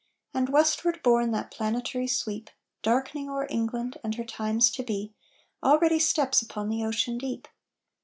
And 0.33 0.49
westward 0.49 1.03
borne 1.03 1.29
that 1.33 1.51
planetary 1.51 2.07
sweep, 2.07 2.49
Darkening 2.81 3.29
o'er 3.29 3.45
England 3.51 3.99
and 4.03 4.15
her 4.15 4.23
times 4.25 4.71
to 4.71 4.81
be, 4.81 5.13
Already 5.61 5.99
steps 5.99 6.41
upon 6.41 6.69
the 6.69 6.83
ocean 6.83 7.19
deep! 7.19 7.47